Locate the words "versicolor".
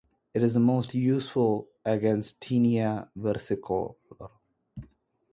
3.15-3.97